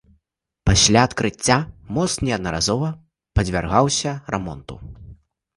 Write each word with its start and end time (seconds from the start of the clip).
Пасля 0.67 1.03
адкрыцця 1.07 1.57
мост 1.97 2.17
неаднаразова 2.29 2.89
падвяргаўся 3.41 4.15
рамонту. 4.35 4.75